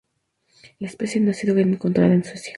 La 0.79 0.87
especie 0.87 1.21
no 1.21 1.29
ha 1.29 1.33
sido 1.35 1.55
encontrada 1.59 2.11
en 2.11 2.23
Suecia. 2.23 2.49